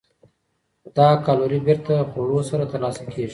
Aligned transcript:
خو 0.81 0.87
دا 0.97 1.09
کالوري 1.25 1.59
بېرته 1.67 1.93
خوړو 2.09 2.39
سره 2.49 2.63
ترلاسه 2.71 3.03
کېږي. 3.11 3.29